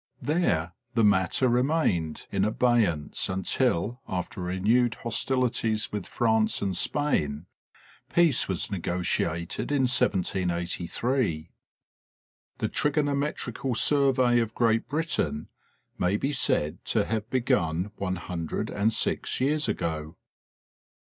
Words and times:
There 0.19 0.73
the 0.95 1.03
matter 1.03 1.47
remained 1.47 2.25
in 2.31 2.43
abeyance 2.43 3.29
until, 3.29 4.01
after 4.07 4.41
renewed 4.41 4.95
hos 4.95 5.23
tilities 5.23 5.91
with 5.91 6.07
France 6.07 6.59
and 6.59 6.75
Spain, 6.75 7.45
peace 8.11 8.47
was 8.47 8.71
negotiated 8.71 9.71
in 9.71 9.83
1783. 9.83 11.51
The 12.57 12.67
trigonometrical 12.67 13.75
survey 13.75 14.39
of 14.39 14.55
Great 14.55 14.89
Britain 14.89 15.49
may 15.99 16.17
be 16.17 16.33
said 16.33 16.83
to 16.85 17.05
have 17.05 17.29
been 17.29 17.41
begun 17.41 17.91
one 17.97 18.15
hundred 18.15 18.71
and 18.71 18.91
six 18.91 19.39
years 19.39 19.69
ago. 19.69 20.17